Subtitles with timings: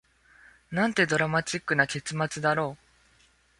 [0.71, 2.85] なんてドラマチックな結末だろう